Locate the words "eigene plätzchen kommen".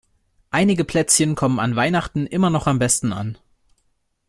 0.49-1.59